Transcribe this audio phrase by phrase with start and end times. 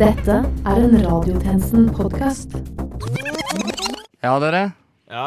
[0.00, 0.32] Dette
[0.64, 2.54] er en Radiotjenesten-podkast.
[4.24, 4.62] Ja, dere.
[5.12, 5.24] Ja.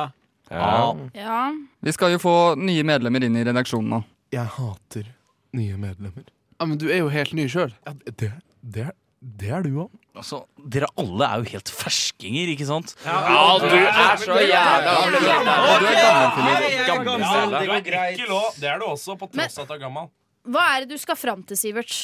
[0.50, 0.96] Ja.
[1.14, 1.42] ja.
[1.86, 4.00] Vi skal jo få nye medlemmer inn i redaksjonen nå.
[4.34, 5.12] Jeg hater
[5.54, 6.26] nye medlemmer.
[6.26, 7.76] ja, men du er jo helt ny sjøl.
[7.86, 8.32] Ja, det,
[8.62, 8.88] det,
[9.22, 9.94] det er du òg.
[10.18, 12.96] Altså, Dere alle er jo helt ferskinger, ikke sant?
[13.06, 16.84] Ja, du er så jævla Du er.
[16.90, 17.56] Gammel.
[17.60, 18.26] Det går greit.
[18.58, 20.10] Det er du også, på tross av at du er gammel.
[20.50, 22.02] Hva er det du skal fram til, Sivert?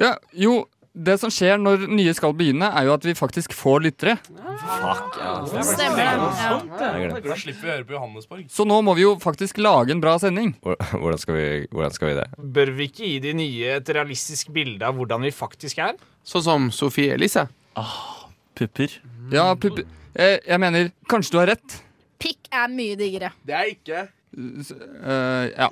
[0.00, 0.64] Ja, jo,
[0.94, 4.14] det som skjer når nye skal begynne, er jo at vi faktisk får lyttere.
[4.24, 5.32] Fuck, ja.
[5.66, 6.04] Stemmer det.
[6.38, 7.20] Ja.
[7.24, 8.44] Da slipper vi å høre på Johannesborg.
[8.54, 10.54] Så nå må vi jo faktisk lage en bra sending.
[10.62, 12.28] Hvordan skal vi, hvordan skal vi det?
[12.58, 15.98] Bør vi ikke gi de nye et realistisk bilde av hvordan vi faktisk er?
[16.24, 17.48] Sånn som Sofie Elise.
[17.74, 19.00] Ah, Pupper?
[19.34, 19.88] Ja, pupper.
[20.14, 21.80] Jeg, jeg mener, kanskje du har rett.
[22.22, 23.34] Pikk er mye diggere.
[23.42, 24.06] Det er ikke.
[24.34, 25.68] Uh, ja.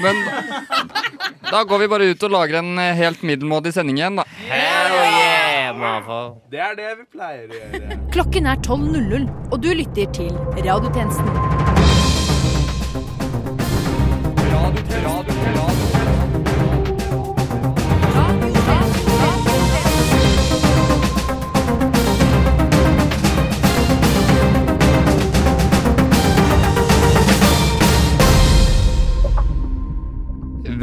[0.00, 0.16] Men
[1.54, 4.24] da går vi bare ut og lager en eh, helt middelmådig sending igjen, da.
[6.50, 7.98] Det er det vi pleier å gjøre.
[8.16, 10.34] Klokken er 12.00, og du lytter til
[10.66, 11.62] Radiotjenesten.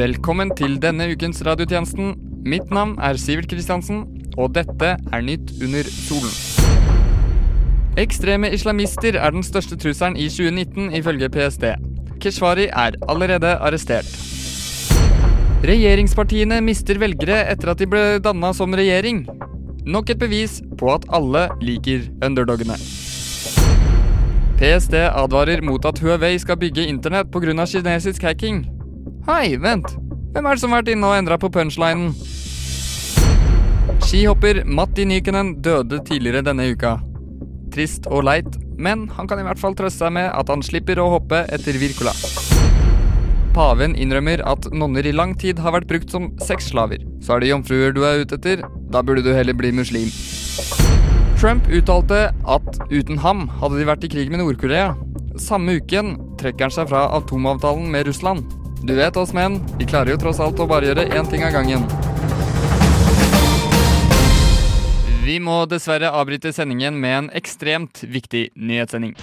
[0.02, 2.16] Velkommen til denne ukens radiotjenesten.
[2.48, 4.00] Mitt navn er Sivert Kristiansen,
[4.34, 6.32] og dette er Nytt under solen.
[8.02, 11.68] Ekstreme islamister er den største trusselen i 2019, ifølge PST.
[12.24, 14.10] Keshvari er allerede arrestert.
[15.70, 19.28] Regjeringspartiene mister velgere etter at de ble danna som regjering.
[19.86, 22.82] Nok et bevis på at alle liker underdogene.
[24.58, 27.66] PST advarer mot at Huawei skal bygge internett pga.
[27.70, 28.81] kinesisk hacking.
[29.28, 29.88] Hei, vent.
[30.34, 32.14] Hvem er det som har vært inne og endra på punchlinen?
[34.02, 36.98] Skihopper Matti Nykenen døde tidligere denne uka.
[37.72, 41.00] Trist og leit, men han kan i hvert fall trøste seg med at han slipper
[41.00, 42.16] å hoppe etter Wirkola.
[43.56, 47.04] Paven innrømmer at nonner i lang tid har vært brukt som sexslaver.
[47.24, 50.08] Så er det jomfruer du er ute etter, da burde du heller bli muslim.
[51.42, 54.94] Trump uttalte at uten ham hadde de vært i krig med Nord-Korea.
[55.42, 58.61] Samme uken trekker han seg fra atomavtalen med Russland.
[58.84, 61.54] Du vet oss menn, vi klarer jo tross alt å bare gjøre én ting av
[61.54, 61.84] gangen.
[65.22, 69.14] Vi må dessverre avbryte sendingen med en ekstremt viktig nyhetssending.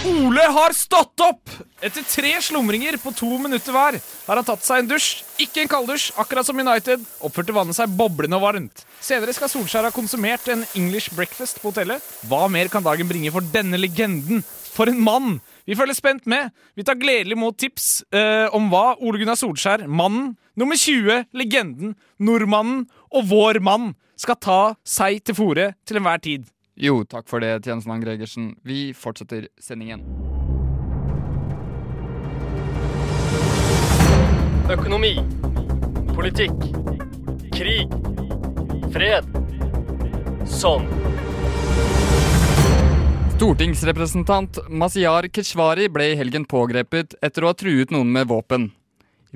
[0.00, 1.50] Ole har stått opp!
[1.84, 5.08] Etter tre slumringer på to minutter hver har han tatt seg en dusj.
[5.44, 7.02] Ikke en kalddusj, akkurat som United.
[7.26, 8.84] Oppførte vannet seg boblende og varmt.
[9.04, 12.00] Senere skal Solskjær ha konsumert en English breakfast på hotellet.
[12.30, 14.40] Hva mer kan dagen bringe for denne legenden?
[14.72, 15.34] For en mann!
[15.68, 16.48] Vi følger spent med.
[16.80, 21.92] Vi tar gledelig imot tips eh, om hva Ole Gunnar Solskjær, mannen, nummer 20, legenden,
[22.16, 26.48] nordmannen og vår mann skal ta seg til fore til enhver tid.
[26.80, 28.54] Jo, takk for det, tjenestemann Gregersen.
[28.64, 30.00] Vi fortsetter sendingen.
[34.72, 35.12] Økonomi.
[36.16, 36.56] Politikk.
[37.52, 37.92] Krig.
[38.94, 39.28] Fred.
[40.48, 40.88] Sånn.
[43.36, 48.70] Stortingsrepresentant Masiar Keshvari ble i helgen pågrepet etter å ha truet noen med våpen.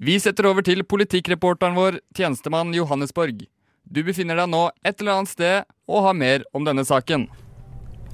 [0.01, 3.45] Vi setter over til politikkreporteren vår, tjenestemann Johannesborg.
[3.85, 7.27] Du befinner deg nå et eller annet sted og har mer om denne saken.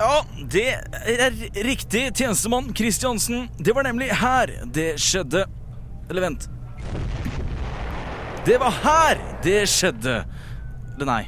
[0.00, 3.48] Ja, det er riktig, tjenestemann Kristiansen.
[3.60, 5.44] Det var nemlig her det skjedde.
[6.08, 6.48] Eller vent.
[8.48, 10.22] Det var her det skjedde.
[10.96, 11.22] Eller nei.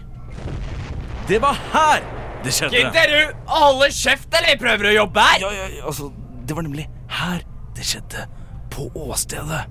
[1.28, 2.00] Det var her
[2.42, 2.80] det skjedde.
[2.96, 5.44] dere holde kjeft, eller prøver å jobbe her?
[5.44, 6.08] Ja, ja, ja, altså,
[6.48, 6.88] det var nemlig
[7.20, 7.44] her
[7.76, 8.24] det skjedde.
[8.72, 9.66] På åstedet.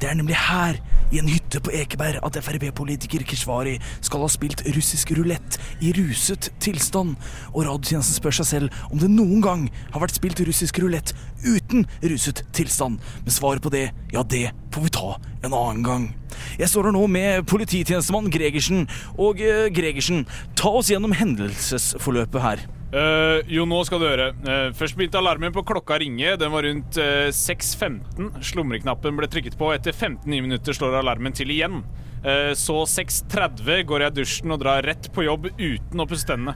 [0.00, 0.78] Det er nemlig her,
[1.14, 6.50] i en hytte på Ekeberg, at Frp-politiker Keshvari skal ha spilt russisk rulett i ruset
[6.62, 7.14] tilstand.
[7.52, 11.14] Og radiotjenesten spør seg selv om det noen gang har vært spilt russisk rulett
[11.44, 12.98] uten ruset tilstand.
[13.22, 15.14] Men svaret på det, ja, det får vi ta
[15.44, 16.10] en annen gang.
[16.58, 18.88] Jeg står her nå med polititjenestemann Gregersen.
[19.14, 20.24] Og eh, Gregersen,
[20.58, 22.64] ta oss gjennom hendelsesforløpet her.
[22.94, 24.30] Eh, jo, nå skal du høre.
[24.46, 26.36] Uh, først begynte alarmen på klokka ringe.
[26.38, 28.30] Den var rundt uh, 6.15.
[28.52, 29.72] Slumreknappen ble trykket på.
[29.74, 31.82] Etter 15 nye minutter slår alarmen til igjen.
[32.24, 36.28] Eh, så 6.30 går jeg i dusjen og drar rett på jobb uten å pusse
[36.28, 36.54] tennene.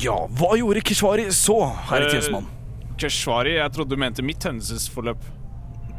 [0.00, 1.56] Ja, hva gjorde Keshvari så,
[1.88, 2.50] herre Eh, tjenestemann?
[3.00, 5.24] Keshvari, jeg trodde du mente mitt hendelsesforløp.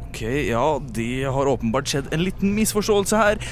[0.08, 3.42] Ok, ja, det har åpenbart skjedd en liten misforståelse her.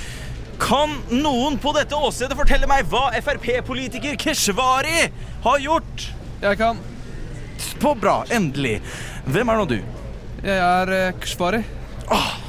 [0.63, 5.09] Kan noen på dette åstedet fortelle meg hva Frp-politiker Keshvari
[5.43, 6.09] har gjort?
[6.43, 6.79] Jeg kan.
[7.83, 8.79] På bra, endelig.
[9.27, 9.79] Hvem er nå du?
[10.43, 11.65] Jeg er eh, Keshvari.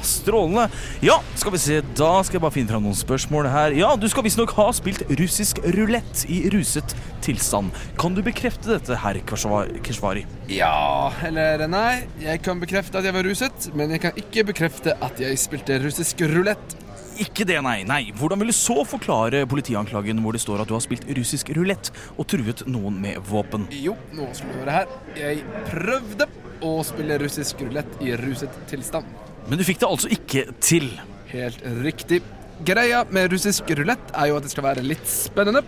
[0.04, 0.68] Strålende.
[1.00, 3.74] Ja, skal vi se, da skal jeg bare finne fram noen spørsmål her.
[3.78, 6.94] Ja, du skal visstnok ha spilt russisk rulett i ruset
[7.24, 7.74] tilstand.
[8.00, 10.26] Kan du bekrefte dette, herr Keshvari?
[10.52, 12.04] Ja, eller nei.
[12.22, 15.80] Jeg kan bekrefte at jeg var ruset, men jeg kan ikke bekrefte at jeg spilte
[15.82, 16.78] russisk rulett.
[17.22, 17.82] Ikke det, nei.
[17.86, 18.00] nei.
[18.18, 21.90] Hvordan vil du så forklare politianklagen hvor det står at du har spilt russisk rulett
[22.16, 23.68] og truet noen med våpen?
[23.70, 24.94] Jo, nå skal du høre her.
[25.18, 26.28] Jeg prøvde
[26.64, 29.08] å spille russisk rulett i ruset tilstand.
[29.48, 30.88] Men du fikk det altså ikke til.
[31.30, 32.22] Helt riktig.
[32.64, 35.64] Greia med russisk rulett er jo at det skal være litt spennende.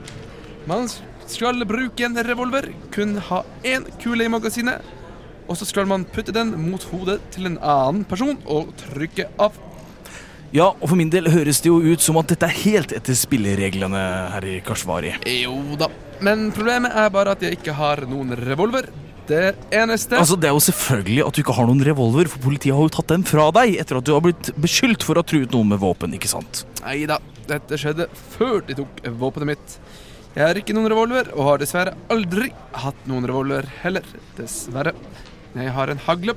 [0.71, 0.89] Man
[1.27, 4.95] skal bruke en revolver, kun ha én kule i magasinet.
[5.47, 9.55] Og så skal man putte den mot hodet til en annen person og trykke av.
[10.55, 13.17] Ja, og for min del høres det jo ut som at dette er helt etter
[13.19, 14.03] spillereglene,
[14.35, 15.17] her i Kashvari.
[15.43, 15.89] Jo da.
[16.25, 18.89] Men problemet er bare at jeg ikke har noen revolver.
[19.27, 22.77] Det eneste Altså, Det er jo selvfølgelig at du ikke har noen revolver, for politiet
[22.77, 25.27] har jo tatt den fra deg etter at du har blitt beskyldt for å ha
[25.27, 26.63] truet noen med våpen, ikke sant?
[26.85, 27.19] Nei da,
[27.51, 28.07] dette skjedde
[28.37, 29.79] før de tok våpenet mitt.
[30.37, 32.53] Jeg har ikke noen revolver, og har dessverre aldri
[32.85, 34.07] hatt noen revolver heller.
[34.39, 34.93] Dessverre.
[35.57, 36.37] Jeg har en hagle.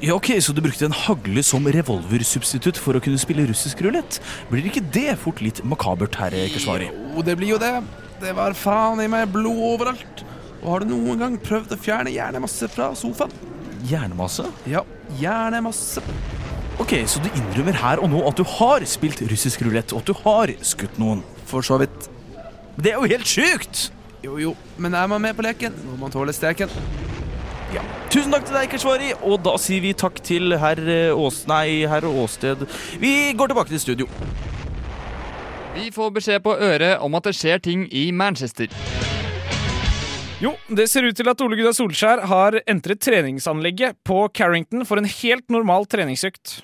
[0.00, 4.18] Ja, ok, Så du brukte en hagle som revolversubstitutt for å kunne spille russisk rulett?
[4.50, 6.90] Blir ikke det fort litt makabert, herre Keshvari?
[6.92, 7.72] Jo, det blir jo det.
[8.20, 10.20] Det var faen i meg blod overalt.
[10.60, 13.32] Og har du noen gang prøvd å fjerne hjernemasse fra sofaen?
[13.88, 14.44] Hjernemasse?
[14.68, 14.84] Ja,
[15.20, 16.04] hjernemasse.
[16.80, 20.12] Ok, Så du innrømmer her og nå at du har spilt russisk rulett, og at
[20.12, 21.24] du har skutt noen?
[21.48, 22.10] For så vidt.
[22.76, 23.86] Det er jo helt sjukt!
[24.24, 26.68] Jo jo, men er man med på leken, må man tåle steken.
[28.12, 31.42] Tusen takk til deg, Keshvari, og da sier vi takk til herr eh, Ås...
[31.50, 32.62] Nei, herr Åsted.
[33.02, 34.06] Vi går tilbake til studio.
[35.76, 38.70] Vi får beskjed på øret om at det skjer ting i Manchester.
[40.40, 45.00] Jo, det ser ut til at Ole Gunnar Solskjær har entret treningsanlegget på Carrington for
[45.00, 46.60] en helt normal treningsøkt.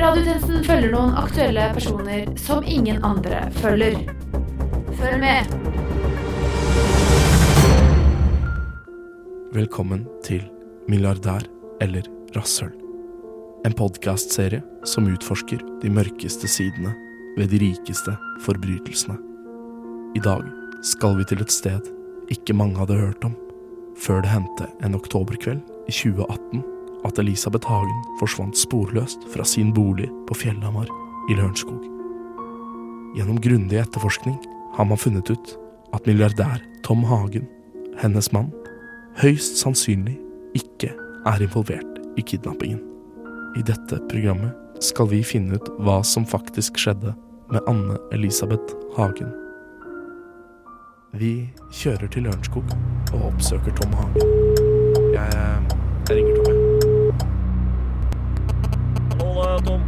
[0.00, 3.98] Radiotjenesten følger noen aktuelle personer som ingen andre følger.
[4.96, 6.09] Følg med.
[9.50, 10.44] Velkommen til
[10.86, 11.42] Milliardær
[11.82, 12.04] eller
[12.36, 12.70] rasshøl.
[13.66, 16.92] En podkastserie som utforsker de mørkeste sidene
[17.34, 18.14] ved de rikeste
[18.44, 19.16] forbrytelsene.
[20.14, 20.46] I dag
[20.86, 21.90] skal vi til et sted
[22.30, 23.34] ikke mange hadde hørt om,
[23.98, 26.62] før det hendte en oktoberkveld i 2018
[27.10, 30.86] at Elisabeth Hagen forsvant sporløst fra sin bolig på Fjellhamar
[31.26, 31.82] i Lørenskog.
[33.18, 34.38] Gjennom grundig etterforskning
[34.78, 35.56] har man funnet ut
[35.90, 37.50] at milliardær Tom Hagen,
[37.98, 38.54] hennes mann,
[39.20, 40.14] høyst sannsynlig
[40.56, 40.94] ikke
[41.28, 42.80] er involvert i kidnappingen.
[43.58, 47.12] I dette programmet skal vi finne ut hva som faktisk skjedde
[47.52, 49.34] med Anne Elisabeth Hagen.
[51.12, 52.72] Vi kjører til Lørenskog
[53.12, 54.32] og oppsøker Tom Hagen.
[55.12, 55.60] Jeg, eh,
[56.08, 56.56] jeg ringer Tom, jeg.
[59.20, 59.86] Hallo, er Tom.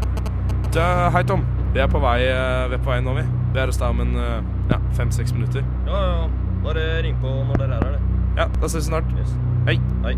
[0.76, 1.46] Ja, hei, Tom.
[1.72, 3.28] Vi er på vei, eh, vi er på vei nå, vi.
[3.54, 4.40] Vi er hos deg om en eh,
[4.74, 5.64] ja, fem-seks minutter.
[5.86, 6.32] Ja, ja.
[6.62, 8.11] Bare ring på når dere er her, det.
[8.36, 9.04] Ja, da ses vi snart.
[9.18, 9.32] Yes.
[9.66, 9.76] Hei.
[10.04, 10.14] Hei.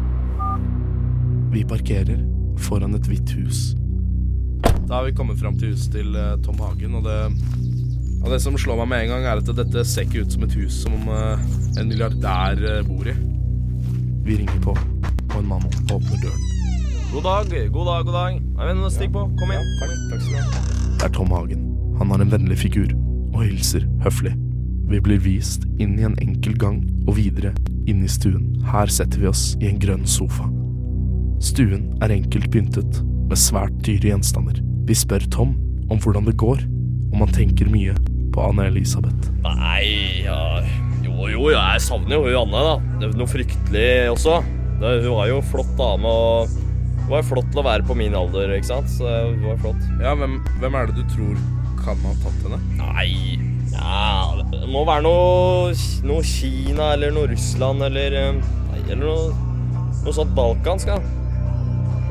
[1.50, 2.20] Vi parkerer
[2.62, 3.72] foran et hvitt hus.
[4.86, 7.18] Da har vi kommet fram til huset til eh, Tom Hagen, og det,
[8.22, 10.46] og det som slår meg med en gang, er at dette ser ikke ut som
[10.46, 11.44] et hus som eh,
[11.80, 13.16] en milliardær eh, bor i.
[14.24, 16.46] Vi ringer på, og en mann åpner døren.
[17.10, 18.40] God dag, god dag, god dag.
[18.60, 19.26] Nei, Stikk på.
[19.40, 19.68] Kom inn.
[19.82, 20.64] Takk, takk skal du ha.
[20.94, 21.68] Det er Tom Hagen.
[21.98, 22.90] Han har en vennlig figur
[23.34, 24.34] og hilser høflig.
[24.90, 27.54] Vi blir vist inn i en enkel gang og videre
[27.90, 28.50] inn i stuen.
[28.70, 30.46] Her setter vi oss i en grønn sofa.
[31.44, 34.60] Stuen er enkelt pyntet med svært dyre gjenstander.
[34.88, 35.54] Vi spør Tom
[35.92, 36.62] om hvordan det går,
[37.12, 37.94] om han tenker mye
[38.34, 39.30] på Anne Elisabeth.
[39.44, 40.40] Nei, ja
[41.04, 42.98] Jo, jo, jeg savner jo hun Anne, da.
[43.00, 44.40] Det er noe fryktelig også.
[44.80, 46.54] Det, hun var jo flott dame, og
[47.04, 48.90] hun var jo flott til å være på min alder, ikke sant.
[48.90, 49.84] Så hun var flott.
[50.02, 51.36] Ja, hvem, hvem er det du tror
[51.84, 52.60] kan ha tatt henne?
[52.80, 53.38] Nei
[53.74, 54.23] Ja,
[54.62, 55.74] det må være noe,
[56.06, 59.52] noe Kina eller noe Russland eller eh, Nei, eller noe,
[60.04, 60.98] noe sånt balkansk, da.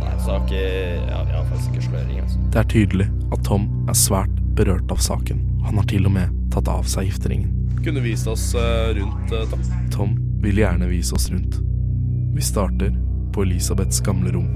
[0.01, 2.39] Nei, så har ikke Ja, jeg har faktisk ikke sløring, altså.
[2.53, 5.41] Det er tydelig at Tom er svært berørt av saken.
[5.65, 7.51] Han har til og med tatt av seg gifteringen.
[7.83, 9.63] Kunne vist oss eh, rundt, eh, Tom?
[9.93, 11.57] Tom vil gjerne vise oss rundt.
[12.33, 12.93] Vi starter
[13.33, 14.49] på Elisabeths gamle rom.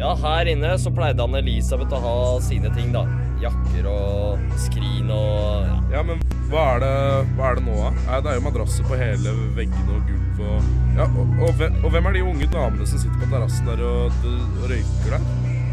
[0.00, 2.14] Ja, her inne så pleide han Elisabeth å ha
[2.44, 3.04] sine ting, da.
[3.40, 5.76] Jakker og skrin og ja.
[5.94, 6.20] Ja, men
[6.50, 6.92] hva er det,
[7.38, 7.90] hva er det nå, da?
[8.06, 11.78] Nei, Det er jo madrasser på hele veggene og gulv og Ja, og, og, hvem,
[11.84, 15.30] og hvem er de unge damene som sitter på terrassen der og, og røyker der?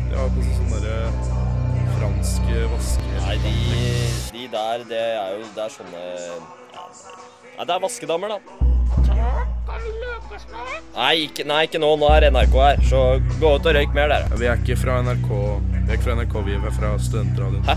[0.08, 1.36] De har på seg sånne derre
[1.98, 3.20] franske vasker...
[3.26, 3.56] Nei, de,
[4.38, 6.06] de der, det er jo Det er sånne
[7.58, 8.38] ja, det er vaskedamer, da.
[10.94, 11.90] Nei ikke, nei, ikke nå.
[11.98, 12.84] Nå er NRK her.
[12.86, 13.00] Så
[13.42, 14.38] gå ut og røyk mer, dere.
[14.38, 15.32] Vi er ikke fra NRK,
[15.88, 17.64] vi er ikke fra NRK, vi er fra Studentradioen.
[17.64, 17.76] Hæ?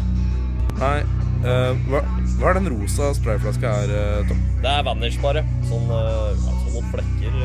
[0.81, 0.97] Nei,
[1.45, 2.01] uh, hva,
[2.41, 4.41] hva er den rosa sprayflaska her, eh, Tom?
[4.65, 5.45] Det er Vanish, bare.
[5.69, 7.37] Sånn, uh, ja, sånn noen flekker.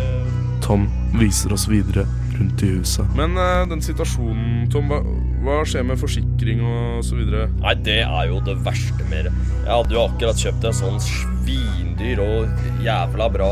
[0.65, 0.87] Tom
[1.21, 3.13] viser oss videre rundt i huset.
[3.19, 3.37] Men
[3.69, 5.03] den situasjonen, Tom, hva,
[5.45, 7.47] hva skjer med forsikring og så videre?
[7.61, 9.33] Nei, det er jo det verste med det.
[9.65, 13.49] Jeg hadde jo akkurat kjøpt en sånn svindyr og jævla bra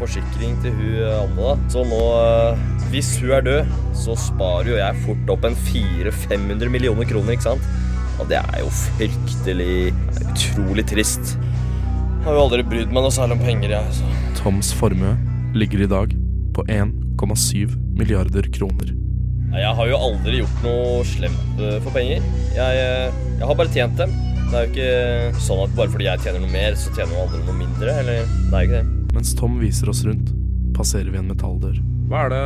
[0.00, 1.54] forsikring til hun Anne, da.
[1.72, 2.60] Så nå, eh,
[2.92, 7.48] hvis hun er død, så sparer jo jeg fort opp en 400-500 millioner kroner, ikke
[7.50, 7.72] sant?
[8.20, 9.74] Og det er jo fryktelig
[10.20, 11.34] Utrolig trist.
[11.40, 13.96] Jeg har jo aldri brydd meg noe særlig om penger, jeg.
[13.96, 14.14] Så.
[14.42, 15.16] Toms formue
[15.56, 16.12] ligger i dag
[16.54, 18.99] på 1,7 milliarder kroner.
[19.50, 22.26] Jeg har jo aldri gjort noe slemt eh, for penger.
[22.54, 24.12] Jeg, eh, jeg har bare tjent dem.
[24.50, 27.40] Det er jo ikke sånn at bare fordi jeg tjener noe mer, så tjener aldri
[27.42, 27.96] noe mindre.
[28.02, 29.14] Eller det er jo ikke det.
[29.16, 30.30] Mens Tom viser oss rundt,
[30.76, 31.80] passerer vi en metalldør.
[32.10, 32.44] Hva er det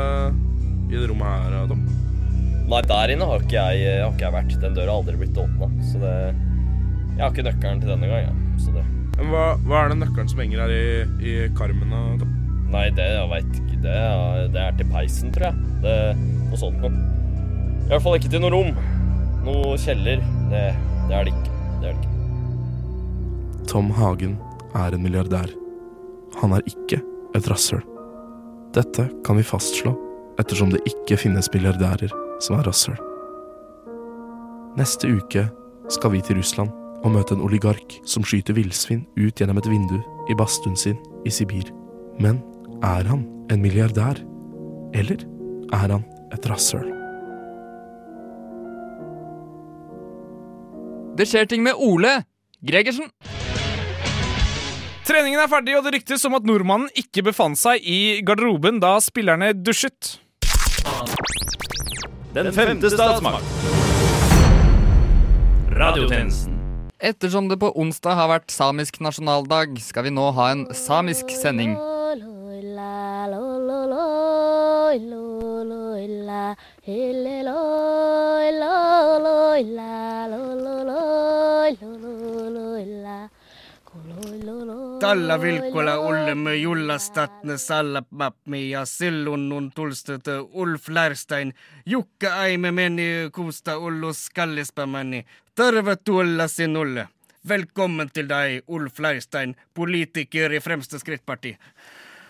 [0.94, 1.84] i det rommet her, Tom?
[2.72, 4.54] Nei, der inne har ikke jeg, har ikke jeg vært.
[4.62, 5.68] Den døra har aldri blitt åpna.
[5.90, 6.14] Så det
[7.14, 8.32] Jeg har ikke nøkkelen til denne gang, ja.
[8.58, 8.84] Så det
[9.18, 10.86] Men Hva, hva er den nøkkelen som henger her i,
[11.20, 11.92] i karmen?
[11.92, 12.32] da, Tom?
[12.72, 13.76] Nei, det jeg veit ikke.
[13.84, 15.68] Det er, det er til peisen, tror jeg.
[15.84, 15.96] Det,
[16.54, 16.92] noe sånt noe.
[17.84, 18.70] I hvert fall ikke til noe rom.
[19.44, 20.22] Noe kjeller.
[20.52, 20.62] Det,
[21.08, 21.56] det er det ikke.
[21.80, 22.12] Det er det ikke.
[23.70, 24.38] Tom Hagen
[24.76, 25.50] er en milliardær.
[26.40, 27.00] Han er ikke
[27.34, 27.82] et rasshøl.
[28.74, 29.94] Dette kan vi fastslå
[30.40, 32.10] ettersom det ikke finnes milliardærer
[32.42, 32.98] som er rasshøl.
[34.78, 35.46] Neste uke
[35.92, 36.72] skal vi til Russland
[37.04, 41.30] og møte en oligark som skyter villsvin ut gjennom et vindu i badstuen sin i
[41.30, 41.68] Sibir.
[42.18, 42.40] Men
[42.82, 44.18] er han en milliardær?
[44.94, 45.22] Eller
[45.74, 46.02] er han
[46.34, 46.90] et rasshøl?
[51.14, 52.24] Det skjer ting med Ole
[52.64, 53.10] Gregersen.
[55.04, 58.96] Treningen er ferdig, og det ryktes om at nordmannen ikke befant seg i garderoben da
[59.04, 60.16] spillerne dusjet.
[62.34, 63.44] Den femte statsmakt.
[65.74, 66.56] Radiotjenesten.
[67.04, 71.76] Ettersom det på onsdag har vært samisk nasjonaldag, skal vi nå ha en samisk sending.
[85.00, 89.72] Tällä vilkulla ullemme jullastatne sallapmapmi ja silloin nun
[90.52, 91.54] Ulf Lärstein,
[91.86, 95.26] Jukka Aime meni kuusta Ullus Kallispämäni.
[95.54, 97.08] Tervetuloa sinulle.
[97.48, 101.50] Velkommen til deg, Ulf Leirstein, politiker i Fremste Skrittparti.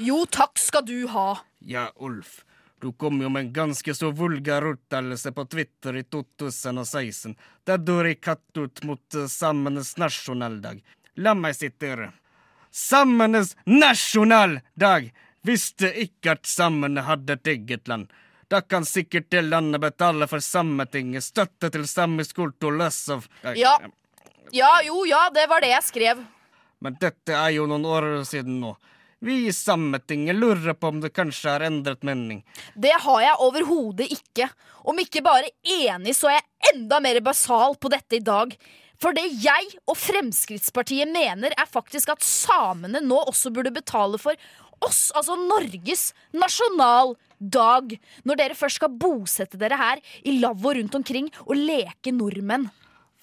[0.02, 1.36] Jo, takk skal du ha.
[1.60, 2.42] Ja, Ulf.
[2.84, 7.32] Du kom jo med en ganske så vulgær uttalelse på Twitter i 2016,
[7.64, 10.82] der du rikket ut mot eh, samenes nasjonaldag.
[11.16, 12.10] La meg sitere.
[12.68, 15.08] Samenes nasjonaldag!
[15.48, 18.12] Visste ikke at samene hadde et eget land.
[18.52, 23.78] Da kan sikkert det landet betale for Sametinget, støtte til samisk kultur, less of Ja.
[24.52, 26.20] Ja, jo, ja, det var det jeg skrev.
[26.84, 28.76] Men dette er jo noen år siden nå.
[29.24, 32.42] Vi i Sametinget lurer på om det kanskje har endret mening.
[32.76, 34.50] Det har jeg overhodet ikke.
[34.84, 38.52] Om ikke bare enig, så er jeg enda mer basal på dette i dag.
[39.00, 44.36] For det jeg og Fremskrittspartiet mener, er faktisk at samene nå også burde betale for
[44.84, 47.96] oss, altså Norges nasjonaldag.
[48.28, 52.68] Når dere først skal bosette dere her i lavvo rundt omkring og leke nordmenn.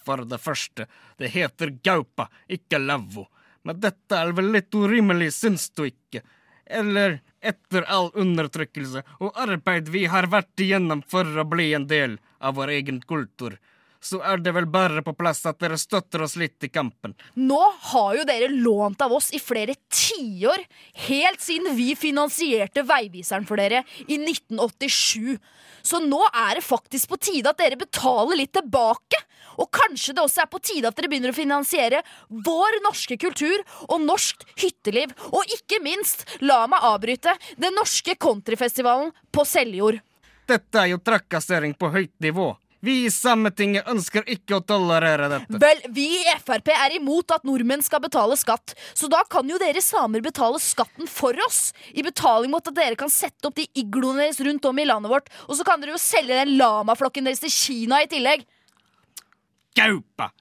[0.01, 0.89] For det første,
[1.21, 3.27] det heter gaupa, ikke lavvo.
[3.63, 6.23] Men dette er vel litt urimelig, syns du ikke?
[6.65, 12.17] Eller, etter all undertrykkelse og arbeid vi har vært igjennom for å bli en del
[12.39, 13.57] av vår egen kultur,
[14.01, 17.13] så er det vel bare på plass at dere støtter oss litt i kampen.
[17.37, 20.63] Nå har jo dere lånt av oss i flere tiår,
[21.07, 25.37] helt siden vi finansierte Veiviseren for dere i 1987.
[25.85, 29.21] Så nå er det faktisk på tide at dere betaler litt tilbake.
[29.61, 33.61] Og kanskje det også er på tide at dere begynner å finansiere vår norske kultur
[33.87, 35.13] og norsk hytteliv.
[35.33, 40.01] Og ikke minst, la meg avbryte, den norske countryfestivalen på Seljord.
[40.49, 42.51] Dette er jo trakassering på høyt nivå.
[42.81, 45.59] Vi i Sametinget ønsker ikke å tolerere dette.
[45.61, 49.59] Vel, vi i Frp er imot at nordmenn skal betale skatt, så da kan jo
[49.61, 53.67] dere samer betale skatten for oss, i betaling mot at dere kan sette opp de
[53.77, 57.29] igloene deres rundt om i landet vårt, og så kan dere jo selge den lamaflokken
[57.29, 58.47] deres til Kina i tillegg.
[59.77, 60.31] Gaupa!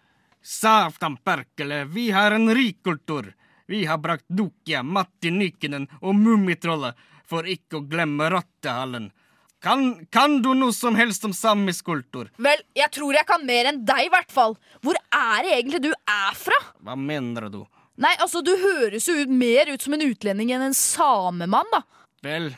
[0.40, 3.34] Saftan perkele, vi har en rik kultur.
[3.68, 6.96] Vi har brakt Dukia, Matti Nykinen og Mummitrollet,
[7.28, 9.12] for ikke å glemme Rottehallen.
[9.60, 12.30] Kan, kan du noe som helst om samisk kultur?
[12.40, 14.56] Vel, jeg tror jeg kan mer enn deg, i hvert fall.
[14.80, 16.56] Hvor er det egentlig du er fra?
[16.80, 17.60] Hva mener du?
[18.00, 21.82] Nei, altså, du høres jo ut, mer ut som en utlending enn en samemann, da.
[22.24, 22.48] Vel,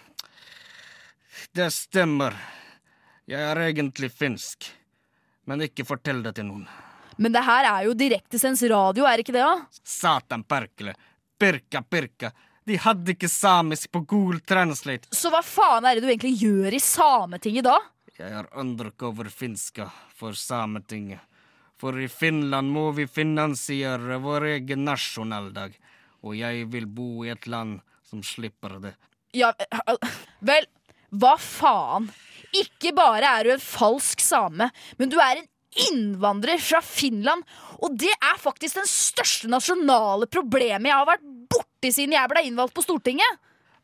[1.59, 2.39] det stemmer.
[3.27, 4.71] Jeg er egentlig finsk.
[5.51, 6.69] Men ikke fortell det til noen.
[7.19, 9.43] Men det her er jo direktesens radio, er ikke det?
[9.43, 9.83] da?
[9.83, 10.95] Satan perkele.
[11.39, 12.31] Pirka, pirka.
[12.65, 15.11] De hadde ikke samisk på Google Translate.
[15.15, 17.79] Så hva faen er det du egentlig gjør i Sametinget da?
[18.19, 21.23] Jeg er undercover finska for Sametinget.
[21.81, 25.75] For i Finland må vi finansiere vår egen nasjonaldag.
[26.23, 28.93] Og jeg vil bo i et land som slipper det.
[29.35, 29.51] Ja,
[30.45, 30.69] vel,
[31.11, 32.07] hva faen?
[32.55, 34.69] Ikke bare er du en falsk same,
[35.01, 35.49] men du er en
[35.91, 37.47] innvandrer fra Finland.
[37.83, 42.45] Og det er faktisk den største nasjonale problemet jeg har vært borti siden jeg ble
[42.47, 43.41] innvalgt på Stortinget.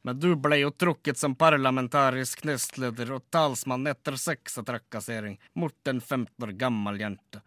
[0.06, 6.46] Men du ble jo trukket som parlamentarisk nestleder og talsmann etter sextrakassering mot en 15
[6.46, 7.42] år gammel jente.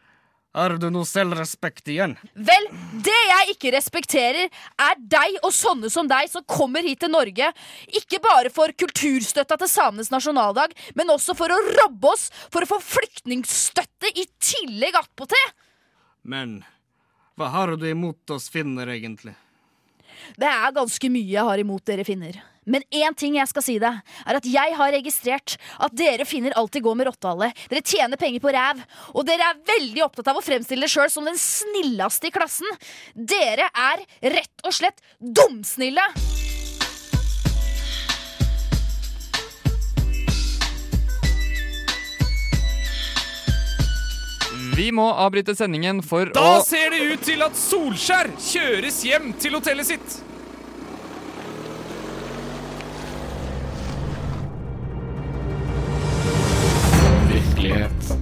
[0.52, 2.18] Har du noe selvrespekt igjen?
[2.36, 2.66] Vel,
[3.06, 4.50] det jeg ikke respekterer,
[4.84, 7.54] er deg og sånne som deg som kommer hit til Norge,
[7.88, 12.72] ikke bare for kulturstøtta til samenes nasjonaldag, men også for å robbe oss for å
[12.74, 15.56] få flyktningstøtte i tillegg attpåtil.
[16.28, 16.60] Men
[17.40, 19.38] hva har du imot oss finner, egentlig?
[20.36, 22.44] Det er ganske mye jeg har imot dere finner.
[22.66, 26.54] Men én ting jeg skal si deg, er at jeg har registrert at dere finner
[26.60, 27.50] alltid går med rottehale.
[27.72, 28.84] Dere tjener penger på ræv,
[29.16, 32.70] og dere er veldig opptatt av å fremstille dere sjøl som den snilleste i klassen.
[33.18, 34.06] Dere er
[34.38, 36.06] rett og slett dumsnille!
[44.72, 49.34] Vi må avbryte sendingen for Da å ser det ut til at Solskjær kjøres hjem
[49.42, 50.22] til hotellet sitt.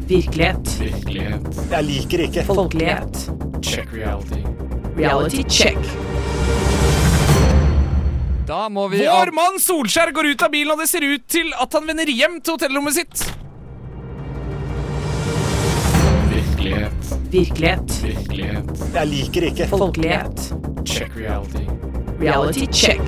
[0.09, 0.69] Virkelighet.
[0.81, 1.57] Virkelighet.
[1.71, 2.43] Jeg liker ikke.
[2.47, 3.17] Folkelighet.
[3.61, 4.39] Check reality.
[4.97, 5.77] Reality check.
[8.47, 11.53] Da må vi Vår mann Solskjær går ut av bilen, og det ser ut til
[11.53, 13.21] at han vender hjem til hotellrommet sitt.
[16.33, 17.13] Virkelighet.
[17.29, 17.97] Virkelighet.
[18.07, 18.85] Virkelighet.
[18.95, 19.69] Jeg liker ikke.
[19.75, 20.47] Folkelighet.
[20.89, 21.67] Check reality.
[22.17, 23.05] Reality check.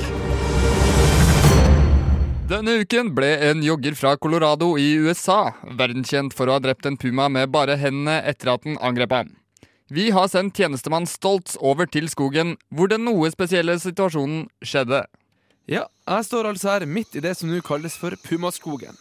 [2.51, 6.97] Denne uken ble en jogger fra Colorado i USA verdenskjent for å ha drept en
[6.99, 9.29] puma med bare hendene etter at den angrep ham.
[9.87, 14.99] Vi har sendt tjenestemann Stoltz over til skogen, hvor den noe spesielle situasjonen skjedde.
[15.71, 18.99] Ja, jeg står altså her midt i det som nå kalles for Pumaskogen.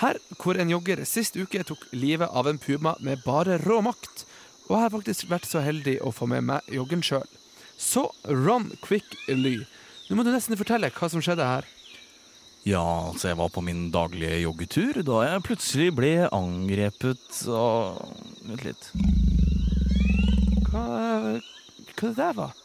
[0.00, 4.26] Her hvor en jogger sist uke tok livet av en puma med bare rå makt.
[4.66, 7.30] Og jeg har faktisk vært så heldig å få med meg joggen sjøl.
[7.78, 8.72] Så Ron
[9.28, 9.70] Lee.
[10.10, 11.75] nå må du nesten fortelle hva som skjedde her.
[12.66, 18.00] Ja, altså jeg var på min daglige joggetur da jeg plutselig ble angrepet av
[18.46, 18.88] Vent litt.
[20.66, 20.82] Hva,
[21.38, 22.56] hva det der var?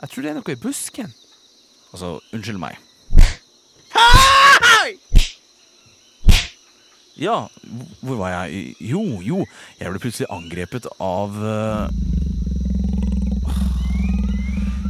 [0.00, 1.12] Jeg tror det er noe i busken.
[1.92, 2.80] Altså, unnskyld meg.
[7.20, 7.36] Ja,
[8.02, 8.74] hvor- var jeg?
[8.80, 9.44] Jo, jo,
[9.78, 11.88] jeg ble plutselig angrepet av eh,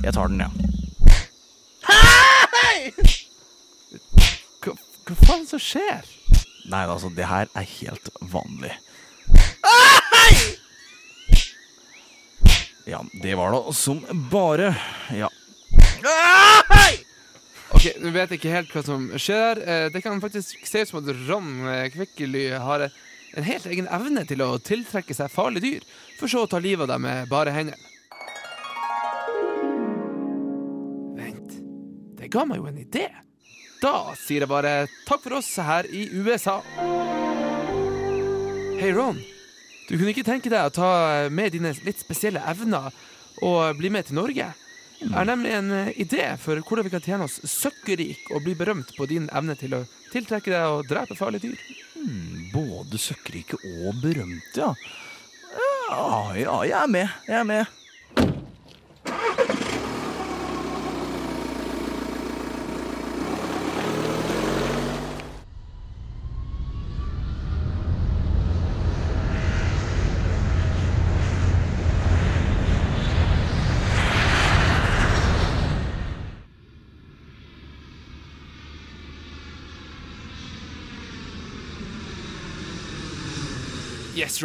[0.07, 0.49] Jeg tar den, ja.
[5.15, 6.07] Hva, faen som skjer?
[6.67, 8.73] Nei, altså, det her er helt vanlig.
[12.89, 14.75] Ja, det var da som bare
[15.15, 15.31] Ja.
[17.71, 19.63] Ok, Nå vet ikke helt hva som skjer.
[19.95, 21.63] Det kan faktisk se ut som at Ron
[21.95, 25.87] Kvikkely har en helt egen evne til å tiltrekke seg farlige dyr,
[26.19, 27.79] for så å ta livet av dem med bare hendene.
[31.19, 31.61] Vent,
[32.19, 33.09] det ga meg jo en idé.
[33.85, 36.57] Da sier jeg bare takk for oss her i USA.
[38.81, 39.19] Hei, Ron.
[39.85, 40.89] Du kunne ikke tenke deg å ta
[41.29, 42.95] med dine litt spesielle evner
[43.45, 44.47] og bli med til Norge?
[45.03, 45.71] Jeg har nemlig en
[46.01, 49.77] idé for hvordan vi kan tjene oss søkkrik og bli berømt på din evne til
[49.77, 51.65] å tiltrekke deg og drepe farlige dyr.
[51.93, 54.73] Hmm, både søkkrike og berømte, ja.
[55.91, 56.07] Ja,
[56.41, 57.19] ja, jeg er med.
[57.29, 57.84] Jeg er med.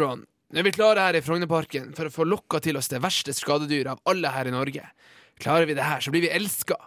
[0.00, 0.24] Yes, Ron.
[0.50, 3.34] Nå er vi klare her i Frognerparken for å få lokka til oss det verste
[3.36, 4.86] skadedyret av alle her i Norge.
[5.40, 6.78] Klarer vi det her, så blir vi elska.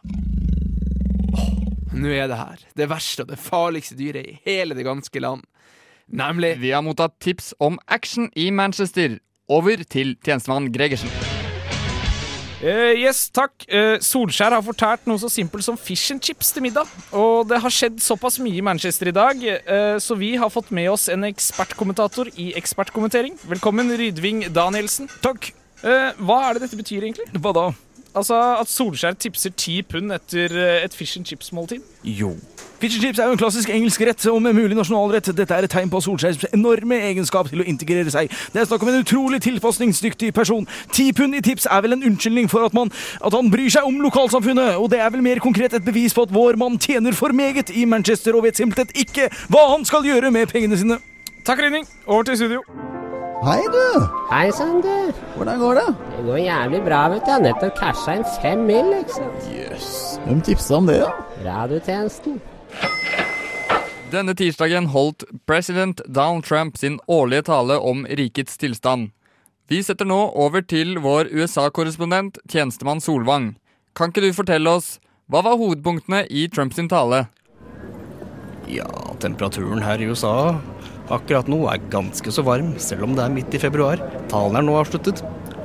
[1.94, 2.64] Nå er det her.
[2.76, 5.46] Det verste og det farligste dyret i hele det ganske land.
[6.10, 9.20] Nemlig Vi har mottatt tips om action i Manchester.
[9.48, 11.33] Over til tjenestemann Gregersen.
[12.64, 13.66] Eh, yes, takk.
[13.68, 16.88] Uh, Solskjær har fortært noe så simpelt som fish and chips til middag.
[17.12, 20.72] Og det har skjedd såpass mye i Manchester i dag, uh, så vi har fått
[20.72, 23.36] med oss en ekspertkommentator i ekspertkommentering.
[23.52, 25.12] Velkommen, Rydving Danielsen.
[25.24, 25.52] Takk.
[25.84, 27.26] Hva er det dette betyr, egentlig?
[27.36, 27.64] Hva da?
[28.14, 31.82] Altså At Solskjær tipser ti pund etter eh, et fish and chips-måltid?
[32.06, 32.36] Jo.
[32.82, 35.32] Fish and chips er jo en klassisk engelsk rett, og med mulig nasjonalrett.
[35.34, 38.30] Dette er et tegn på Solskjærs enorme egenskap til å integrere seg.
[38.54, 40.68] Det er snakk om en utrolig tilpasningsdyktig person.
[40.94, 43.88] Ti pund i tips er vel en unnskyldning for at, man, at han bryr seg
[43.88, 47.18] om lokalsamfunnet, og det er vel mer konkret et bevis på at vår mann tjener
[47.18, 51.02] for meget i Manchester og vet simpelthen ikke hva han skal gjøre med pengene sine.
[51.48, 51.90] Takk, Rinning.
[52.06, 52.62] Over til studio.
[53.44, 54.04] Hei, du.
[54.30, 55.12] Hei sann, du.
[55.36, 55.88] Hvordan går det?
[56.16, 57.28] Det går jævlig bra, vet du.
[57.28, 59.26] Jeg har nettopp casha inn fem mil, liksom.
[59.52, 59.90] Jøss.
[60.24, 61.10] Hvem tipsa om det, da?
[61.44, 62.38] Radiotjenesten.
[64.14, 69.12] Denne tirsdagen holdt president Donald Trump sin årlige tale om rikets tilstand.
[69.68, 73.58] Vi setter nå over til vår USA-korrespondent, tjenestemann Solvang.
[73.92, 77.26] Kan ikke du fortelle oss hva var hovedpunktene i Trumps tale?
[78.72, 78.88] Ja,
[79.20, 80.54] temperaturen her i USA
[81.12, 84.02] akkurat nå er ganske så varm, selv om det er midt i februar.
[84.32, 85.24] Talen er nå avsluttet.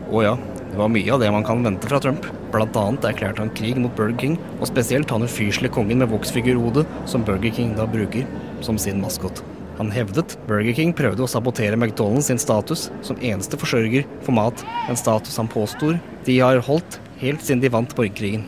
[0.08, 0.34] Å ja,
[0.70, 2.26] det var mye av det man kan vente fra Trump.
[2.54, 6.86] Blant annet erklærte han krig mot Burger King, og spesielt han ufyselige kongen med voksfigurhode,
[7.06, 8.26] som Burger King da bruker
[8.64, 9.44] som sin maskot.
[9.78, 14.64] Han hevdet Burger King prøvde å sabotere McDonald's sin status som eneste forsørger for mat,
[14.90, 18.44] en status han påstår de har holdt helt siden de vant borgerkrigen.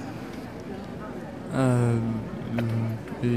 [1.50, 1.96] Uh,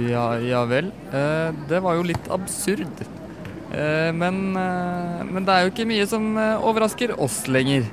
[0.10, 0.89] ja, ja vel.
[1.13, 3.06] Uh, det var jo litt absurd.
[3.73, 7.88] Eh, men, eh, men det er jo ikke mye som eh, overrasker oss lenger.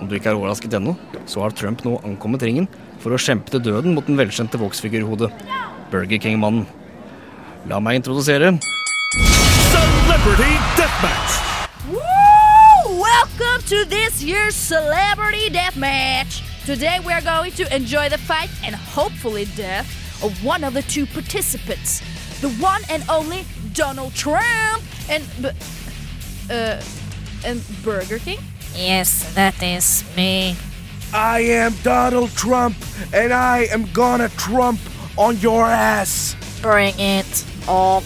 [0.00, 0.96] Om du ikke er overrasket ennå,
[1.30, 2.66] så har Trump nå ankommet ringen
[3.00, 5.30] for å kjempe til døden mot den velkjente voksfigurhodet,
[5.92, 6.66] Burger King-mannen.
[7.70, 8.56] La meg introdusere
[9.70, 11.38] Celebrity Deathmatch!
[11.86, 12.98] Woo!
[12.98, 16.42] Welcome to this year's Celebrity Deathmatch.
[16.66, 19.86] Today we are going to enjoy the fight and hopefully death
[20.22, 22.02] of one of the two participants,
[22.40, 25.22] the one and only Donald Trump and
[26.50, 26.80] uh,
[27.44, 28.38] and Burger King.
[28.74, 30.56] Yes, that is me.
[31.12, 32.74] I am Donald Trump,
[33.12, 34.80] and I am gonna Trump
[35.18, 36.34] on your ass.
[36.62, 38.02] Bring it on.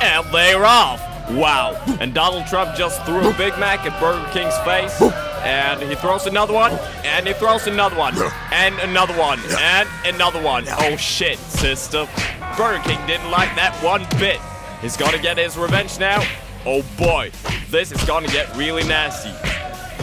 [0.00, 1.00] And they're off.
[1.30, 1.80] Wow.
[2.00, 5.00] And Donald Trump just threw a Big Mac at Burger King's face.
[5.44, 6.72] And he throws another one.
[7.04, 8.14] And he throws another one.
[8.50, 9.38] And another one.
[9.58, 10.64] And another one.
[10.68, 12.08] Oh shit, sister.
[12.56, 14.40] Burger King didn't like that one bit.
[14.80, 16.22] He's gonna get his revenge now.
[16.66, 17.30] Oh boy,
[17.70, 19.30] this is gonna get really nasty.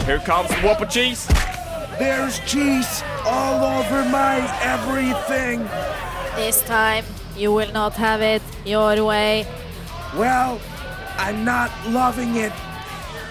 [0.04, 1.26] Here comes the Whopper cheese.
[1.98, 5.60] There's cheese all over my everything.
[6.34, 7.04] This time,
[7.36, 9.46] you will not have it your way.
[10.16, 10.60] Well,
[11.18, 12.52] I'm not loving it.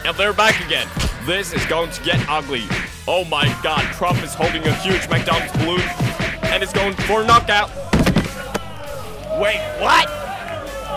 [0.05, 0.87] And they're back again.
[1.25, 2.63] This is going to get ugly.
[3.07, 5.81] Oh my god, Trump is holding a huge McDonald's balloon
[6.43, 7.69] and is going for a knockout.
[9.39, 10.09] Wait, what?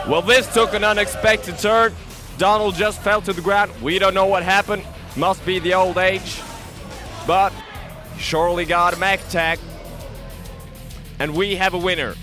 [0.09, 1.95] Well, this took an unexpected turn.
[2.39, 3.71] Donald just fell to the ground.
[3.81, 4.85] We don't know what happened.
[5.17, 6.43] Must be the old age.
[7.25, 7.53] But
[8.19, 9.61] surely got a Mac attack.
[11.21, 12.17] And we have a winner.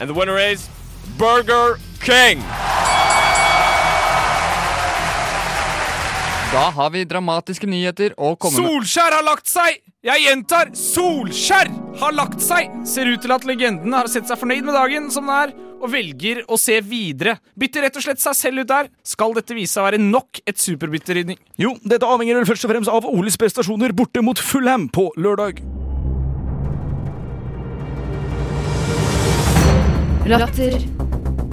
[0.00, 0.68] And the winner is
[1.16, 2.42] Burger King.
[6.52, 9.78] Da har vi dramatiske nyheter og komme med Solskjær har lagt seg!
[10.04, 11.70] Jeg gjentar, Solskjær
[12.02, 12.68] har lagt seg!
[12.84, 15.88] Ser ut til at legenden har sett seg fornøyd med dagen som den er, og
[15.94, 17.38] velger å se videre.
[17.56, 18.92] Bytter rett og slett seg selv ut der.
[19.00, 21.40] Skal dette vise seg å være nok et superbytterydning?
[21.56, 25.64] Jo, dette avhenger vel først og fremst av Olis prestasjoner borte mot Fulham på lørdag.
[30.28, 30.76] Latter.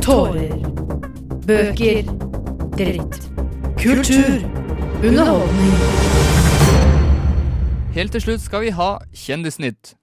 [0.04, 0.60] Tårer.
[1.48, 2.18] Bøker.
[2.76, 3.30] Dritt.
[3.80, 4.44] Kultur.
[5.08, 5.76] Underholdning.
[7.96, 9.94] Helt til slutt skal vi ha Kjendisnytt.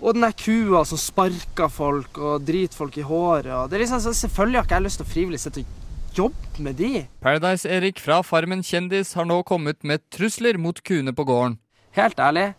[0.00, 3.52] Og den der kua som sparker folk og driter folk i håret.
[3.52, 6.64] Og det er liksom, selvfølgelig har ikke jeg lyst til å frivillig sitte og jobbe
[6.64, 6.92] med de.
[7.20, 11.60] Paradise-Erik fra Farmen kjendis har nå kommet med trusler mot kuene på gården.
[11.98, 12.54] Helt ærlig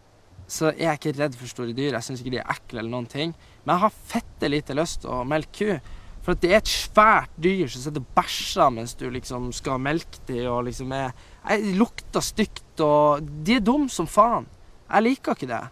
[0.48, 1.94] så er jeg ikke redd for store dyr.
[1.98, 3.34] Jeg syns ikke de er ekle eller noen ting.
[3.66, 5.96] Men jeg har fette lite lyst til å melke ku.
[6.28, 10.20] For det er et svært dyr som sitter og bæsjer mens du liksom skal melke
[10.28, 14.48] de, og liksom er jeg, Lukter stygt, og De er dumme som faen.
[14.90, 15.64] Jeg liker ikke det.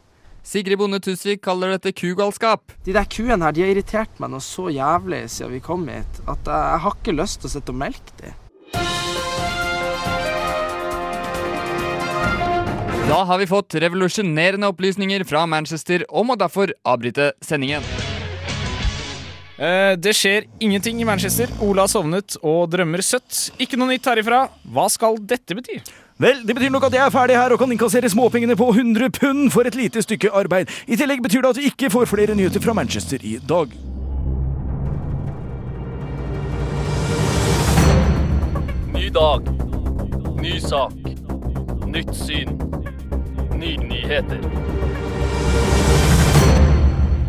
[0.46, 2.72] Sigrid Bonde Tusvik kaller dette kugalskap.
[2.86, 6.22] De der kuene her de har irritert meg noe så jævlig siden vi kom hit,
[6.30, 8.36] at jeg har ikke lyst til å sitte og melke de.
[13.06, 17.86] Da har vi fått revolusjonerende opplysninger fra Manchester og må derfor avbryte sendingen.
[19.62, 21.52] Eh, det skjer ingenting i Manchester.
[21.62, 23.52] Ola har sovnet og drømmer søtt.
[23.62, 24.48] Ikke noe nytt herifra.
[24.74, 25.78] Hva skal dette bety?
[26.18, 29.14] Vel, det betyr nok at jeg er ferdig her og kan innkassere småpengene på 100
[29.20, 30.72] pund for et lite stykke arbeid.
[30.90, 33.70] I tillegg betyr det at vi ikke får flere nyheter fra Manchester i dag.
[38.98, 39.54] Ny dag.
[40.42, 40.98] Ny sak.
[41.86, 42.58] Nytt syn.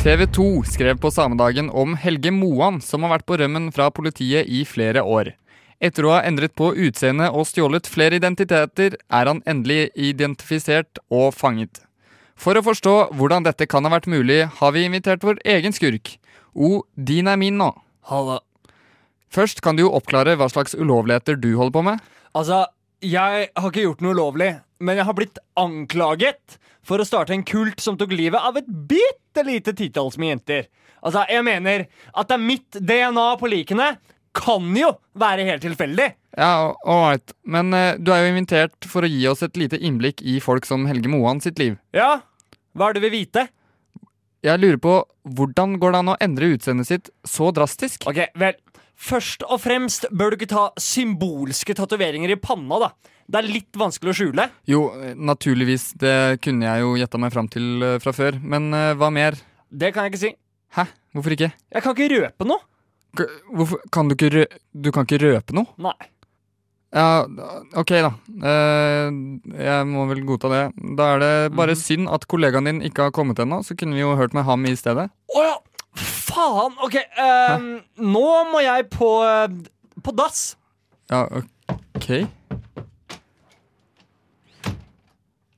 [0.03, 4.47] TV 2 skrev på samedagen om Helge Moan, som har vært på rømmen fra politiet
[4.47, 5.33] i flere år.
[5.79, 11.31] Etter å ha endret på utseende og stjålet flere identiteter, er han endelig identifisert og
[11.37, 11.83] fanget.
[12.35, 16.17] For å forstå hvordan dette kan ha vært mulig, har vi invitert vår egen skurk.
[16.53, 17.71] O din er min nå.
[18.11, 18.41] Halla.
[19.31, 22.03] Først kan du jo oppklare hva slags ulovligheter du holder på med.
[22.35, 22.65] Altså,
[23.03, 27.45] jeg har ikke gjort noe ulovlig, men jeg har blitt anklaget for å starte en
[27.47, 30.69] kult som tok livet av et bitte lite titalls med jenter.
[31.03, 33.95] Altså, jeg mener at det er mitt DNA på likene
[34.37, 36.07] kan jo være helt tilfeldig.
[36.37, 37.33] Ja, ålreit.
[37.49, 40.67] Men uh, du er jo invitert for å gi oss et lite innblikk i folk
[40.69, 41.77] som Helge Moan sitt liv.
[41.97, 42.19] Ja,
[42.77, 43.47] hva er det du vil vite?
[44.45, 44.99] Jeg lurer på
[45.37, 48.05] hvordan går det an å endre utseendet sitt så drastisk?
[48.09, 48.59] Ok, vel,
[48.97, 52.79] Først og fremst bør du ikke ta symbolske tatoveringer i panna.
[52.81, 52.89] da
[53.27, 54.47] Det er litt vanskelig å skjule.
[54.69, 54.81] Jo,
[55.19, 55.89] naturligvis.
[55.99, 58.37] Det kunne jeg jo gjetta meg fram til eh, fra før.
[58.39, 59.35] Men uh, hva mer?
[59.67, 60.33] Det kan jeg ikke si.
[60.77, 60.85] Hæ?
[61.15, 61.49] Hvorfor ikke?
[61.73, 62.63] Jeg kan ikke røpe noe.
[63.17, 64.43] K hvorfor kan du ikke rø
[64.75, 65.67] Du kan ikke røpe noe?
[65.81, 65.95] Nei.
[66.95, 67.25] Ja,
[67.75, 68.11] ok da.
[68.47, 69.07] Eh,
[69.59, 70.63] jeg må vel godta det.
[70.97, 71.81] Da er det bare mm.
[71.81, 74.63] synd at kollegaen din ikke har kommet ennå, så kunne vi jo hørt med ham
[74.69, 75.09] i stedet.
[75.11, 75.57] Å ja!
[75.97, 76.77] Faen!
[76.85, 79.49] OK, eh, nå må jeg på eh,
[80.03, 80.51] på dass.
[81.11, 81.25] Ja,
[81.97, 82.27] ok.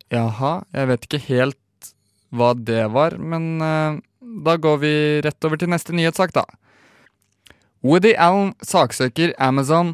[0.10, 1.90] Jaha, jeg vet ikke helt
[2.34, 4.00] hva det var, men uh,
[4.46, 4.94] da går vi
[5.26, 6.46] rett over til neste nyhetssak, da.
[7.86, 9.94] Woody Allen saksøker Amazon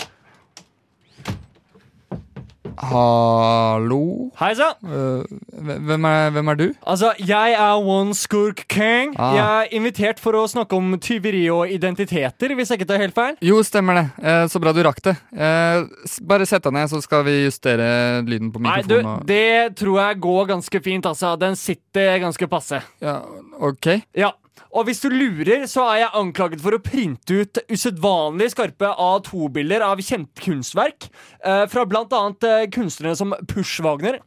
[2.81, 4.31] Hallo?
[4.39, 4.75] Hei sann!
[4.83, 6.65] Eh, hvem, hvem er du?
[6.83, 9.13] Altså, jeg er One Skurk King.
[9.15, 9.35] Ah.
[9.37, 13.15] Jeg er invitert for å snakke om tyveri og identiteter, hvis jeg ikke tar helt
[13.17, 13.37] feil.
[13.45, 14.05] Jo, stemmer det.
[14.23, 15.15] Eh, så bra du rakk det.
[15.31, 15.87] Eh,
[16.27, 17.89] bare sett deg ned, så skal vi justere
[18.27, 19.07] lyden på mikrofonen.
[19.07, 21.35] Nei, du, det tror jeg går ganske fint, altså.
[21.39, 22.81] Den sitter ganske passe.
[23.03, 23.21] Ja,
[23.59, 23.93] ok.
[24.17, 24.33] Ja.
[24.75, 29.85] Og hvis du lurer, så er jeg anklaget for å printe ut usedvanlig skarpe A2-bilder
[29.85, 31.09] av kjent kunstverk
[31.45, 34.21] eh, fra annet eh, kunstnere som Pushwagner.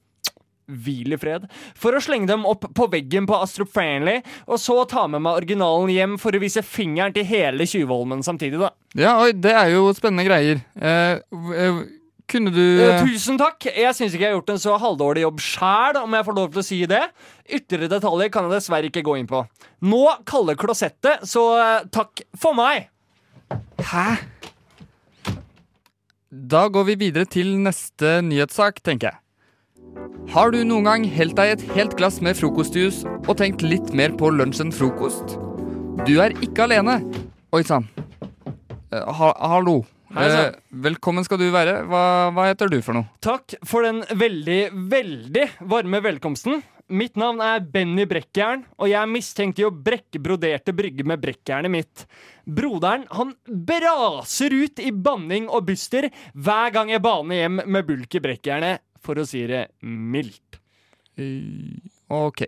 [0.68, 1.46] Hvil i fred.
[1.80, 5.38] For å slenge dem opp på veggen på Astrup Fearnley, og så ta med meg
[5.40, 8.74] originalen hjem for å vise fingeren til hele Tjuvholmen samtidig, da.
[8.98, 10.60] Ja, oi, det er jo spennende greier.
[10.76, 11.22] Eh,
[11.56, 11.80] eh,
[12.28, 13.68] kunne du uh, tusen takk.
[13.72, 16.50] Jeg syns ikke jeg har gjort en så halvdårlig jobb sjæl, om jeg får lov
[16.52, 17.04] til å si det.
[17.48, 19.42] Ytterligere detaljer kan jeg dessverre ikke gå inn på.
[19.88, 22.90] Nå kaller klosettet, så eh, takk for meg.
[23.88, 24.08] Hæ?
[26.28, 29.22] Da går vi videre til neste nyhetssak, tenker jeg.
[30.28, 34.12] Har du noen gang helt deg et helt glass med frokostjus og tenkt litt mer
[34.12, 35.38] på lunsj enn frokost?
[36.04, 37.00] Du er ikke alene.
[37.56, 37.88] Oi sann.
[38.92, 39.80] Eh, ha, hallo.
[40.08, 40.28] Hei.
[40.32, 41.82] Eh, velkommen skal du være.
[41.88, 43.08] Hva, hva heter du for noe?
[43.24, 46.62] Takk for den veldig, veldig varme velkomsten.
[46.88, 51.20] Mitt navn er Benny Brekkjern, og jeg mistenkte jo brekkbroderte brygge brekke broderte brygger med
[51.20, 52.06] brekkjernet mitt.
[52.48, 58.16] Broderen han braser ut i banning og buster hver gang jeg baner hjem med bulk
[58.16, 60.62] i brekkjernet, for å si det mildt.
[61.20, 61.76] Eh,
[62.08, 62.46] ok.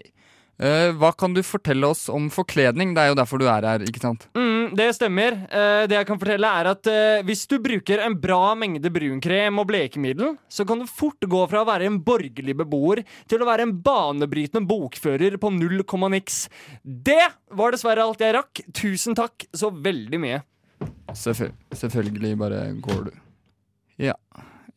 [0.60, 2.92] Eh, hva kan du fortelle oss om forkledning?
[2.92, 4.26] Det er jo derfor du er her, ikke sant?
[4.36, 5.38] Mm, det stemmer.
[5.48, 9.62] Eh, det jeg kan fortelle er at eh, Hvis du bruker en bra mengde brunkrem
[9.62, 13.48] og blekemiddel, så kan du fort gå fra å være en borgerlig beboer til å
[13.48, 16.44] være en banebrytende bokfører på null komma niks.
[16.84, 17.22] Det
[17.56, 18.64] var dessverre alt jeg rakk.
[18.76, 20.42] Tusen takk så veldig mye.
[21.16, 23.14] Selvfø selvfølgelig bare går du.
[24.00, 24.14] Ja,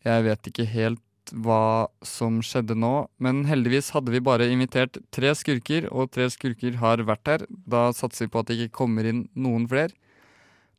[0.08, 5.34] jeg vet ikke helt hva som skjedde nå, men heldigvis hadde vi bare invitert tre
[5.38, 7.46] skurker, og tre skurker har vært her.
[7.50, 9.96] Da satser vi på at det ikke kommer inn noen flere.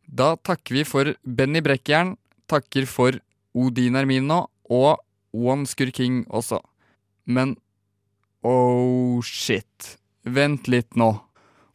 [0.07, 2.15] Da takker vi for Benny Brekkjern,
[2.51, 3.19] takker for
[3.55, 5.03] Odin Ermino og
[5.35, 6.61] One Skurking også.
[7.27, 7.57] Men
[8.45, 11.17] oh shit, vent litt nå.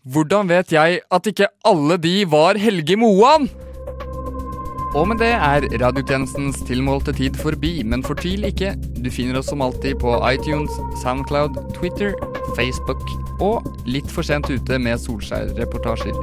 [0.10, 3.50] Hvordan vet jeg at ikke alle de var Helge Moan?
[4.98, 8.72] Og med det er radiotjenestens tilmålte tid forbi, men fortvil ikke.
[8.98, 10.74] Du finner oss som alltid på iTunes,
[11.04, 12.16] Soundcloud, Twitter,
[12.58, 13.04] Facebook
[13.40, 16.18] og litt for sent ute med Solskjær-reportasjer.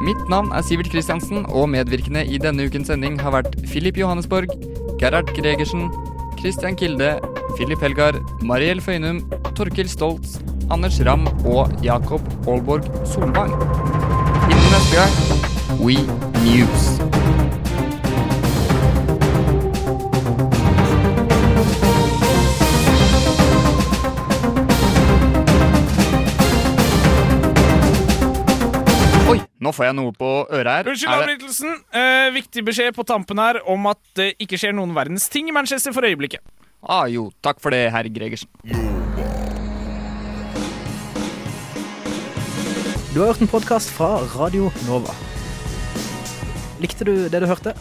[0.00, 4.54] Mitt navn er Sivert Kristiansen, og medvirkende i denne ukens sending har vært Filip Johannesborg,
[5.02, 5.90] Gerhard Gregersen,
[6.38, 7.16] Christian Kilde,
[7.58, 9.20] Filip Helgar, Mariell Føynum,
[9.58, 10.38] Torkil Stoltz,
[10.70, 13.52] Anders Ramm og Jakob Aalborg Solvang.
[14.46, 15.98] Innen neste gang We
[16.46, 17.19] News.
[29.70, 30.90] Nå får jeg noe på øret her.
[30.90, 31.76] Unnskyld avbrytelsen.
[31.94, 35.54] Eh, viktig beskjed på tampen her om at det ikke skjer noen verdens ting i
[35.54, 36.42] Manchester for øyeblikket.
[36.82, 38.48] Ah, jo, takk for det, herr Gregersen.
[43.10, 45.14] Du har hørt en podkast fra Radio Nova.
[46.80, 47.74] Likte du det du hørte?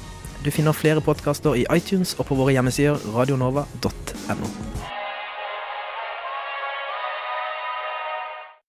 [0.44, 4.79] Du finner flere podkaster i iTunes og på våre hjemmesider radionova.no.